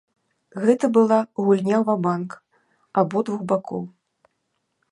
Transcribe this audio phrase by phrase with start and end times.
[0.61, 1.19] Гэта была
[1.49, 2.31] гульня ва-банк
[3.03, 3.83] абодвух бакоў.